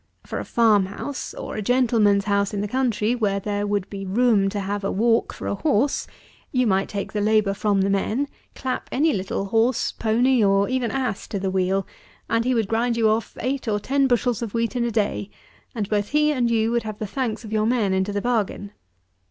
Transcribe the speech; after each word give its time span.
For 0.25 0.39
a 0.39 0.45
farm 0.45 0.87
house, 0.87 1.35
or 1.35 1.55
a 1.55 1.61
gentleman's 1.61 2.25
house 2.25 2.55
in 2.55 2.61
the 2.61 2.67
country, 2.67 3.13
where 3.13 3.39
there 3.39 3.67
would 3.67 3.87
be 3.87 4.03
room 4.03 4.49
to 4.49 4.59
have 4.59 4.83
a 4.83 4.89
walk 4.91 5.31
for 5.31 5.45
a 5.45 5.53
horse, 5.53 6.07
you 6.51 6.65
might 6.65 6.89
take 6.89 7.13
the 7.13 7.21
labour 7.21 7.53
from 7.53 7.81
the 7.81 7.89
men, 7.91 8.27
clap 8.55 8.89
any 8.91 9.13
little 9.13 9.45
horse, 9.45 9.91
pony, 9.91 10.43
or 10.43 10.67
even 10.67 10.89
ass 10.89 11.27
to 11.27 11.37
the 11.39 11.51
wheel; 11.51 11.85
and 12.27 12.45
he 12.45 12.55
would 12.55 12.67
grind 12.67 12.97
you 12.97 13.09
off 13.09 13.37
eight 13.41 13.67
or 13.67 13.79
ten 13.79 14.07
bushels 14.07 14.41
of 14.41 14.55
wheat 14.55 14.75
in 14.75 14.85
a 14.85 14.89
day, 14.91 15.29
and 15.75 15.87
both 15.87 16.07
he 16.09 16.31
and 16.31 16.49
you 16.49 16.71
would 16.71 16.81
have 16.81 16.97
the 16.97 17.05
thanks 17.05 17.45
of 17.45 17.53
your 17.53 17.67
men 17.67 17.93
into 17.93 18.11
the 18.11 18.23
bargain. 18.23 18.71